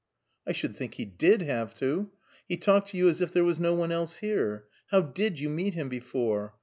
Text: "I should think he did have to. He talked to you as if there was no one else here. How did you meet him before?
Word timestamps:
"I 0.47 0.51
should 0.51 0.75
think 0.75 0.95
he 0.95 1.05
did 1.05 1.43
have 1.43 1.75
to. 1.75 2.09
He 2.49 2.57
talked 2.57 2.87
to 2.87 2.97
you 2.97 3.07
as 3.07 3.21
if 3.21 3.31
there 3.31 3.43
was 3.43 3.59
no 3.59 3.75
one 3.75 3.91
else 3.91 4.15
here. 4.17 4.65
How 4.87 5.01
did 5.01 5.39
you 5.39 5.47
meet 5.47 5.75
him 5.75 5.89
before? 5.89 6.55